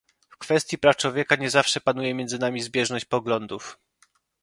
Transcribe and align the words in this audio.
W 0.29 0.37
kwestii 0.37 0.77
praw 0.77 0.97
człowieka 0.97 1.35
nie 1.35 1.49
zawsze 1.49 1.81
panuje 1.81 2.13
między 2.13 2.39
nami 2.39 2.61
zbieżność 2.61 3.05
poglądów 3.05 3.77